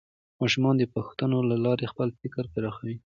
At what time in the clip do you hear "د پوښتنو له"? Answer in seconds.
0.77-1.57